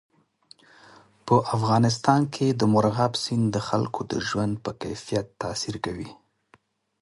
[1.25, 6.09] په افغانستان کې مورغاب سیند د خلکو د ژوند په کیفیت تاثیر کوي.